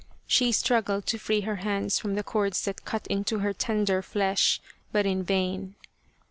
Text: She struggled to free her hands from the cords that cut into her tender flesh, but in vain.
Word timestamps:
She 0.25 0.51
struggled 0.51 1.05
to 1.05 1.19
free 1.19 1.41
her 1.41 1.57
hands 1.57 1.99
from 1.99 2.15
the 2.15 2.23
cords 2.23 2.65
that 2.65 2.85
cut 2.85 3.05
into 3.05 3.37
her 3.37 3.53
tender 3.53 4.01
flesh, 4.01 4.59
but 4.91 5.05
in 5.05 5.21
vain. 5.21 5.75